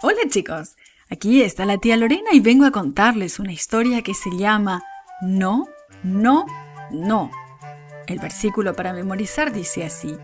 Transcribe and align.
Hola 0.00 0.20
chicos, 0.28 0.76
aquí 1.10 1.42
está 1.42 1.64
la 1.64 1.78
tía 1.78 1.96
Lorena 1.96 2.30
y 2.32 2.38
vengo 2.38 2.64
a 2.66 2.70
contarles 2.70 3.40
una 3.40 3.50
historia 3.50 4.02
que 4.02 4.14
se 4.14 4.30
llama 4.30 4.80
No, 5.20 5.66
no, 6.04 6.46
no. 6.92 7.32
El 8.06 8.20
versículo 8.20 8.76
para 8.76 8.92
memorizar 8.92 9.50
dice 9.50 9.84
así, 9.84 10.16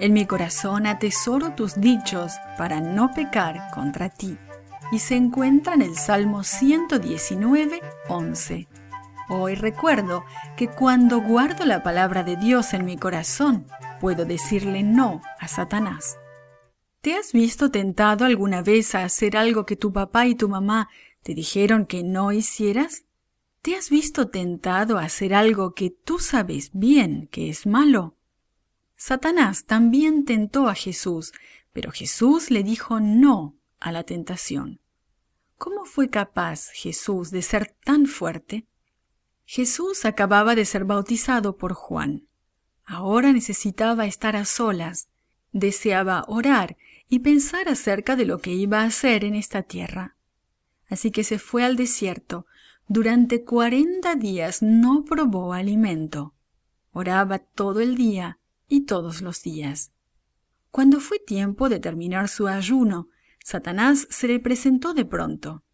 En 0.00 0.14
mi 0.14 0.26
corazón 0.26 0.84
atesoro 0.88 1.54
tus 1.54 1.80
dichos 1.80 2.32
para 2.58 2.80
no 2.80 3.12
pecar 3.14 3.70
contra 3.72 4.08
ti. 4.08 4.36
Y 4.90 4.98
se 4.98 5.14
encuentra 5.14 5.74
en 5.74 5.82
el 5.82 5.94
Salmo 5.94 6.42
119, 6.42 7.80
11. 8.08 8.66
Hoy 9.28 9.54
recuerdo 9.54 10.24
que 10.56 10.66
cuando 10.66 11.20
guardo 11.20 11.64
la 11.66 11.84
palabra 11.84 12.24
de 12.24 12.34
Dios 12.34 12.74
en 12.74 12.84
mi 12.84 12.96
corazón, 12.96 13.64
puedo 14.00 14.24
decirle 14.24 14.82
no 14.82 15.22
a 15.38 15.46
Satanás. 15.46 16.19
¿Te 17.00 17.14
has 17.14 17.32
visto 17.32 17.70
tentado 17.70 18.26
alguna 18.26 18.60
vez 18.60 18.94
a 18.94 19.04
hacer 19.04 19.38
algo 19.38 19.64
que 19.64 19.74
tu 19.74 19.90
papá 19.90 20.26
y 20.26 20.34
tu 20.34 20.50
mamá 20.50 20.90
te 21.22 21.34
dijeron 21.34 21.86
que 21.86 22.02
no 22.02 22.30
hicieras? 22.30 23.04
¿Te 23.62 23.74
has 23.74 23.88
visto 23.88 24.28
tentado 24.28 24.98
a 24.98 25.04
hacer 25.04 25.32
algo 25.32 25.72
que 25.74 25.88
tú 25.88 26.18
sabes 26.18 26.70
bien 26.74 27.26
que 27.32 27.48
es 27.48 27.66
malo? 27.66 28.16
Satanás 28.96 29.64
también 29.64 30.26
tentó 30.26 30.68
a 30.68 30.74
Jesús, 30.74 31.32
pero 31.72 31.90
Jesús 31.90 32.50
le 32.50 32.62
dijo 32.62 33.00
no 33.00 33.56
a 33.78 33.92
la 33.92 34.02
tentación. 34.02 34.82
¿Cómo 35.56 35.86
fue 35.86 36.10
capaz 36.10 36.68
Jesús 36.68 37.30
de 37.30 37.40
ser 37.40 37.74
tan 37.82 38.04
fuerte? 38.04 38.66
Jesús 39.46 40.04
acababa 40.04 40.54
de 40.54 40.66
ser 40.66 40.84
bautizado 40.84 41.56
por 41.56 41.72
Juan. 41.72 42.28
Ahora 42.84 43.32
necesitaba 43.32 44.04
estar 44.04 44.36
a 44.36 44.44
solas, 44.44 45.08
deseaba 45.52 46.24
orar 46.28 46.76
y 47.10 47.18
pensar 47.18 47.68
acerca 47.68 48.16
de 48.16 48.24
lo 48.24 48.38
que 48.38 48.52
iba 48.52 48.80
a 48.80 48.84
hacer 48.84 49.24
en 49.24 49.34
esta 49.34 49.62
tierra. 49.62 50.16
Así 50.88 51.10
que 51.10 51.24
se 51.24 51.38
fue 51.38 51.64
al 51.64 51.76
desierto. 51.76 52.46
Durante 52.86 53.44
cuarenta 53.44 54.14
días 54.14 54.62
no 54.62 55.04
probó 55.04 55.52
alimento. 55.52 56.34
Oraba 56.92 57.40
todo 57.40 57.80
el 57.80 57.96
día 57.96 58.38
y 58.68 58.86
todos 58.86 59.22
los 59.22 59.42
días. 59.42 59.92
Cuando 60.70 61.00
fue 61.00 61.18
tiempo 61.18 61.68
de 61.68 61.80
terminar 61.80 62.28
su 62.28 62.46
ayuno, 62.46 63.08
Satanás 63.44 64.06
se 64.08 64.28
le 64.28 64.38
presentó 64.38 64.94
de 64.94 65.04
pronto. 65.04 65.64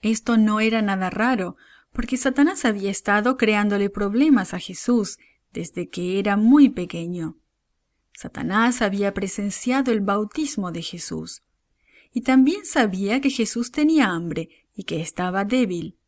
Esto 0.00 0.36
no 0.36 0.60
era 0.60 0.80
nada 0.80 1.10
raro, 1.10 1.56
porque 1.92 2.16
Satanás 2.16 2.64
había 2.64 2.90
estado 2.90 3.36
creándole 3.36 3.90
problemas 3.90 4.54
a 4.54 4.60
Jesús 4.60 5.18
desde 5.52 5.88
que 5.88 6.20
era 6.20 6.36
muy 6.36 6.68
pequeño. 6.68 7.36
Satanás 8.12 8.82
había 8.82 9.14
presenciado 9.14 9.92
el 9.92 10.00
bautismo 10.00 10.72
de 10.72 10.82
Jesús 10.82 11.42
y 12.12 12.22
también 12.22 12.64
sabía 12.64 13.20
que 13.20 13.30
Jesús 13.30 13.70
tenía 13.70 14.08
hambre 14.08 14.48
y 14.74 14.84
que 14.84 15.00
estaba 15.00 15.44
débil. 15.44 15.98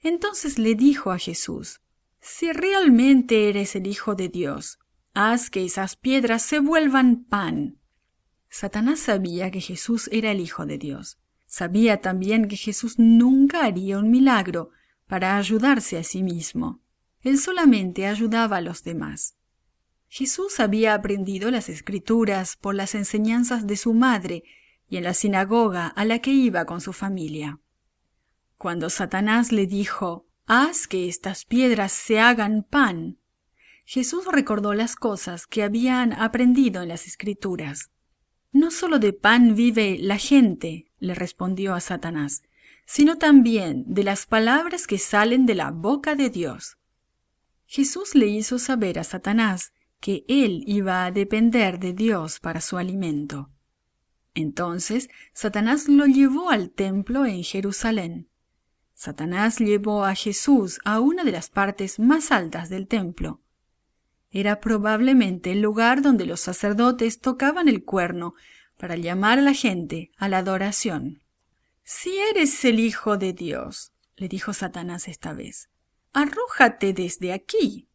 Entonces 0.00 0.58
le 0.58 0.74
dijo 0.74 1.10
a 1.10 1.18
Jesús, 1.18 1.80
Si 2.20 2.52
realmente 2.52 3.48
eres 3.48 3.74
el 3.74 3.86
Hijo 3.86 4.14
de 4.14 4.28
Dios, 4.28 4.78
haz 5.14 5.50
que 5.50 5.64
esas 5.64 5.96
piedras 5.96 6.42
se 6.42 6.60
vuelvan 6.60 7.24
pan. 7.24 7.78
Satanás 8.48 9.00
sabía 9.00 9.50
que 9.50 9.60
Jesús 9.60 10.08
era 10.12 10.30
el 10.30 10.40
Hijo 10.40 10.66
de 10.66 10.78
Dios. 10.78 11.18
Sabía 11.46 12.00
también 12.00 12.46
que 12.46 12.56
Jesús 12.56 12.98
nunca 12.98 13.64
haría 13.64 13.98
un 13.98 14.10
milagro 14.10 14.70
para 15.06 15.38
ayudarse 15.38 15.96
a 15.96 16.04
sí 16.04 16.22
mismo. 16.22 16.82
Él 17.22 17.38
solamente 17.38 18.06
ayudaba 18.06 18.58
a 18.58 18.60
los 18.60 18.84
demás. 18.84 19.37
Jesús 20.08 20.58
había 20.58 20.94
aprendido 20.94 21.50
las 21.50 21.68
escrituras 21.68 22.56
por 22.56 22.74
las 22.74 22.94
enseñanzas 22.94 23.66
de 23.66 23.76
su 23.76 23.94
madre 23.94 24.42
y 24.88 24.96
en 24.96 25.04
la 25.04 25.14
sinagoga 25.14 25.86
a 25.86 26.04
la 26.04 26.18
que 26.20 26.30
iba 26.30 26.64
con 26.64 26.80
su 26.80 26.92
familia. 26.92 27.60
Cuando 28.56 28.90
Satanás 28.90 29.52
le 29.52 29.66
dijo, 29.66 30.26
Haz 30.46 30.88
que 30.88 31.08
estas 31.08 31.44
piedras 31.44 31.92
se 31.92 32.20
hagan 32.20 32.62
pan, 32.62 33.18
Jesús 33.90 34.26
recordó 34.30 34.74
las 34.74 34.96
cosas 34.96 35.46
que 35.46 35.62
habían 35.62 36.12
aprendido 36.12 36.82
en 36.82 36.90
las 36.90 37.06
escrituras. 37.06 37.90
No 38.52 38.70
solo 38.70 38.98
de 38.98 39.14
pan 39.14 39.54
vive 39.54 39.96
la 39.98 40.18
gente, 40.18 40.90
le 40.98 41.14
respondió 41.14 41.74
a 41.74 41.80
Satanás, 41.80 42.42
sino 42.84 43.16
también 43.16 43.84
de 43.86 44.04
las 44.04 44.26
palabras 44.26 44.86
que 44.86 44.98
salen 44.98 45.46
de 45.46 45.54
la 45.54 45.70
boca 45.70 46.16
de 46.16 46.28
Dios. 46.28 46.76
Jesús 47.64 48.14
le 48.14 48.26
hizo 48.26 48.58
saber 48.58 48.98
a 48.98 49.04
Satanás 49.04 49.72
que 50.00 50.24
él 50.28 50.62
iba 50.66 51.04
a 51.04 51.10
depender 51.10 51.78
de 51.78 51.92
Dios 51.92 52.40
para 52.40 52.60
su 52.60 52.78
alimento. 52.78 53.50
Entonces 54.34 55.08
Satanás 55.32 55.88
lo 55.88 56.06
llevó 56.06 56.50
al 56.50 56.70
templo 56.70 57.26
en 57.26 57.42
Jerusalén. 57.42 58.28
Satanás 58.94 59.58
llevó 59.58 60.04
a 60.04 60.14
Jesús 60.14 60.80
a 60.84 61.00
una 61.00 61.24
de 61.24 61.32
las 61.32 61.50
partes 61.50 61.98
más 61.98 62.30
altas 62.30 62.68
del 62.68 62.86
templo. 62.86 63.40
Era 64.30 64.60
probablemente 64.60 65.52
el 65.52 65.60
lugar 65.60 66.02
donde 66.02 66.26
los 66.26 66.40
sacerdotes 66.40 67.20
tocaban 67.20 67.68
el 67.68 67.84
cuerno 67.84 68.34
para 68.76 68.96
llamar 68.96 69.38
a 69.38 69.42
la 69.42 69.54
gente 69.54 70.10
a 70.16 70.28
la 70.28 70.38
adoración. 70.38 71.22
Si 71.82 72.16
eres 72.18 72.64
el 72.64 72.80
Hijo 72.80 73.16
de 73.16 73.32
Dios, 73.32 73.92
le 74.16 74.28
dijo 74.28 74.52
Satanás 74.52 75.08
esta 75.08 75.32
vez, 75.32 75.70
arrójate 76.12 76.92
desde 76.92 77.32
aquí 77.32 77.87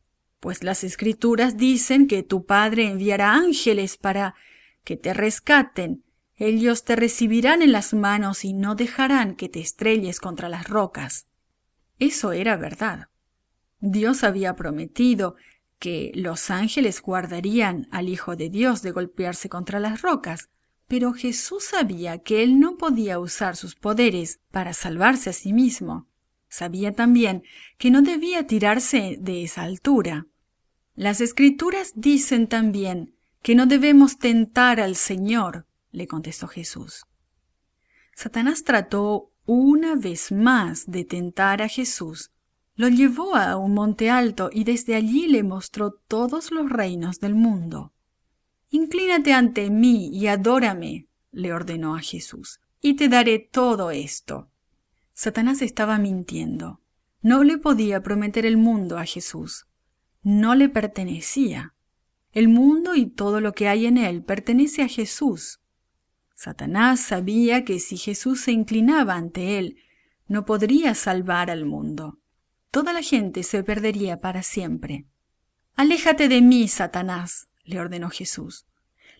pues 0.43 0.61
las 0.61 0.83
escrituras 0.83 1.55
dicen 1.55 2.05
que 2.05 2.21
tu 2.21 2.45
Padre 2.45 2.89
enviará 2.89 3.33
ángeles 3.33 3.95
para 3.95 4.35
que 4.83 4.97
te 4.97 5.13
rescaten. 5.13 6.03
Ellos 6.35 6.83
te 6.83 6.97
recibirán 6.97 7.61
en 7.61 7.71
las 7.71 7.93
manos 7.93 8.43
y 8.43 8.51
no 8.51 8.75
dejarán 8.75 9.37
que 9.37 9.47
te 9.47 9.61
estrelles 9.61 10.19
contra 10.19 10.49
las 10.49 10.67
rocas. 10.67 11.27
Eso 11.97 12.33
era 12.33 12.57
verdad. 12.57 13.07
Dios 13.79 14.25
había 14.25 14.57
prometido 14.57 15.37
que 15.79 16.11
los 16.13 16.51
ángeles 16.51 17.01
guardarían 17.01 17.87
al 17.89 18.09
Hijo 18.09 18.35
de 18.35 18.49
Dios 18.49 18.81
de 18.81 18.91
golpearse 18.91 19.47
contra 19.47 19.79
las 19.79 20.01
rocas, 20.01 20.49
pero 20.89 21.13
Jesús 21.13 21.63
sabía 21.63 22.17
que 22.17 22.43
él 22.43 22.59
no 22.59 22.75
podía 22.75 23.17
usar 23.17 23.55
sus 23.55 23.75
poderes 23.75 24.41
para 24.51 24.73
salvarse 24.73 25.29
a 25.29 25.33
sí 25.33 25.53
mismo. 25.53 26.09
Sabía 26.49 26.91
también 26.91 27.43
que 27.77 27.91
no 27.91 28.01
debía 28.01 28.45
tirarse 28.45 29.15
de 29.21 29.43
esa 29.43 29.61
altura. 29.61 30.27
Las 30.95 31.21
escrituras 31.21 31.93
dicen 31.95 32.47
también 32.47 33.15
que 33.41 33.55
no 33.55 33.65
debemos 33.65 34.19
tentar 34.19 34.79
al 34.79 34.95
Señor, 34.95 35.65
le 35.91 36.07
contestó 36.07 36.47
Jesús. 36.47 37.05
Satanás 38.15 38.63
trató 38.63 39.31
una 39.47 39.95
vez 39.95 40.31
más 40.31 40.89
de 40.89 41.03
tentar 41.03 41.63
a 41.63 41.67
Jesús. 41.67 42.31
Lo 42.75 42.89
llevó 42.89 43.35
a 43.35 43.57
un 43.57 43.73
monte 43.73 44.11
alto 44.11 44.51
y 44.53 44.65
desde 44.65 44.93
allí 44.93 45.27
le 45.27 45.41
mostró 45.41 45.93
todos 46.07 46.51
los 46.51 46.69
reinos 46.69 47.19
del 47.19 47.33
mundo. 47.33 47.91
Inclínate 48.69 49.33
ante 49.33 49.71
mí 49.71 50.15
y 50.15 50.27
adórame, 50.27 51.07
le 51.31 51.53
ordenó 51.53 51.95
a 51.95 52.01
Jesús, 52.01 52.59
y 52.81 52.95
te 52.95 53.09
daré 53.09 53.39
todo 53.39 53.89
esto. 53.89 54.49
Satanás 55.13 55.63
estaba 55.63 55.97
mintiendo. 55.97 56.81
No 57.23 57.43
le 57.43 57.57
podía 57.57 58.03
prometer 58.03 58.45
el 58.45 58.57
mundo 58.57 58.99
a 58.99 59.05
Jesús 59.05 59.67
no 60.23 60.55
le 60.55 60.69
pertenecía. 60.69 61.73
El 62.31 62.47
mundo 62.47 62.95
y 62.95 63.05
todo 63.05 63.41
lo 63.41 63.53
que 63.53 63.67
hay 63.67 63.85
en 63.85 63.97
él 63.97 64.23
pertenece 64.23 64.81
a 64.81 64.87
Jesús. 64.87 65.59
Satanás 66.33 66.99
sabía 66.99 67.63
que 67.63 67.79
si 67.79 67.97
Jesús 67.97 68.41
se 68.41 68.51
inclinaba 68.51 69.15
ante 69.15 69.59
él, 69.59 69.77
no 70.27 70.45
podría 70.45 70.95
salvar 70.95 71.51
al 71.51 71.65
mundo. 71.65 72.19
Toda 72.71 72.91
la 72.91 73.03
gente 73.03 73.43
se 73.43 73.63
perdería 73.63 74.19
para 74.19 74.41
siempre. 74.41 75.05
Aléjate 75.75 76.27
de 76.27 76.41
mí, 76.41 76.67
Satanás, 76.67 77.49
le 77.63 77.79
ordenó 77.79 78.09
Jesús. 78.09 78.65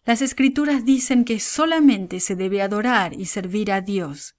Las 0.06 0.22
escrituras 0.22 0.86
dicen 0.86 1.24
que 1.24 1.40
solamente 1.40 2.20
se 2.20 2.36
debe 2.36 2.62
adorar 2.62 3.14
y 3.14 3.26
servir 3.26 3.72
a 3.72 3.82
Dios. 3.82 4.36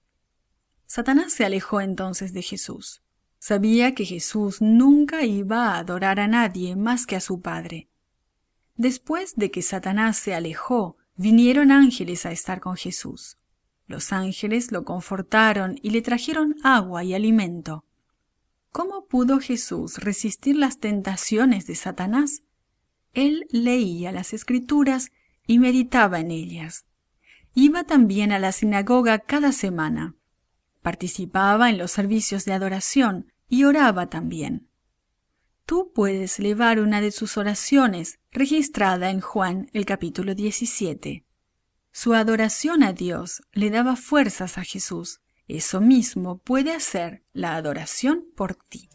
Satanás 0.86 1.32
se 1.32 1.44
alejó 1.44 1.80
entonces 1.80 2.32
de 2.32 2.42
Jesús. 2.42 3.03
Sabía 3.46 3.94
que 3.94 4.06
Jesús 4.06 4.62
nunca 4.62 5.22
iba 5.26 5.66
a 5.66 5.78
adorar 5.78 6.18
a 6.18 6.26
nadie 6.26 6.76
más 6.76 7.04
que 7.04 7.14
a 7.14 7.20
su 7.20 7.42
Padre. 7.42 7.90
Después 8.74 9.34
de 9.36 9.50
que 9.50 9.60
Satanás 9.60 10.16
se 10.16 10.34
alejó, 10.34 10.96
vinieron 11.14 11.70
ángeles 11.70 12.24
a 12.24 12.32
estar 12.32 12.60
con 12.60 12.76
Jesús. 12.76 13.36
Los 13.86 14.14
ángeles 14.14 14.72
lo 14.72 14.86
confortaron 14.86 15.78
y 15.82 15.90
le 15.90 16.00
trajeron 16.00 16.56
agua 16.62 17.04
y 17.04 17.12
alimento. 17.12 17.84
¿Cómo 18.72 19.04
pudo 19.08 19.40
Jesús 19.40 19.98
resistir 19.98 20.56
las 20.56 20.78
tentaciones 20.78 21.66
de 21.66 21.74
Satanás? 21.74 22.44
Él 23.12 23.46
leía 23.50 24.10
las 24.10 24.32
escrituras 24.32 25.12
y 25.46 25.58
meditaba 25.58 26.18
en 26.18 26.30
ellas. 26.30 26.86
Iba 27.52 27.84
también 27.84 28.32
a 28.32 28.38
la 28.38 28.52
sinagoga 28.52 29.18
cada 29.18 29.52
semana. 29.52 30.14
Participaba 30.80 31.68
en 31.68 31.76
los 31.76 31.90
servicios 31.90 32.46
de 32.46 32.54
adoración, 32.54 33.33
y 33.48 33.64
oraba 33.64 34.08
también. 34.10 34.68
Tú 35.66 35.92
puedes 35.94 36.38
levar 36.38 36.78
una 36.78 37.00
de 37.00 37.10
sus 37.10 37.38
oraciones 37.38 38.18
registrada 38.32 39.10
en 39.10 39.20
Juan 39.20 39.70
el 39.72 39.86
capítulo 39.86 40.34
17. 40.34 41.24
Su 41.90 42.12
adoración 42.12 42.82
a 42.82 42.92
Dios 42.92 43.42
le 43.52 43.70
daba 43.70 43.96
fuerzas 43.96 44.58
a 44.58 44.64
Jesús. 44.64 45.20
Eso 45.46 45.80
mismo 45.80 46.38
puede 46.38 46.74
hacer 46.74 47.22
la 47.32 47.56
adoración 47.56 48.24
por 48.36 48.54
ti. 48.54 48.88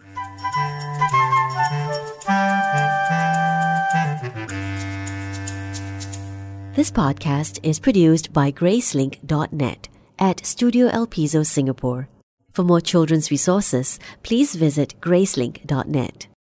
This 6.75 6.91
podcast 6.91 7.59
is 7.63 7.79
produced 7.79 8.31
by 8.31 8.51
Gracelink.net 8.51 9.89
at 10.17 10.45
Studio 10.45 10.87
El 10.89 11.07
Piso, 11.07 11.43
Singapore. 11.43 12.07
For 12.51 12.63
more 12.63 12.81
children's 12.81 13.29
resources, 13.31 13.99
please 14.23 14.55
visit 14.55 14.95
Gracelink.net. 15.01 16.28